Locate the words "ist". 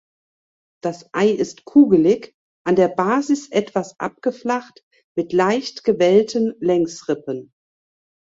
1.29-1.63